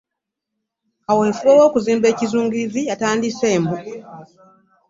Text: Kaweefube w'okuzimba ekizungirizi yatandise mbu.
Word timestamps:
Kaweefube 1.05 1.53
w'okuzimba 1.59 2.05
ekizungirizi 2.13 2.81
yatandise 2.89 3.49
mbu. 3.61 3.77